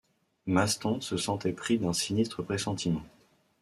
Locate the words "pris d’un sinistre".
1.53-2.41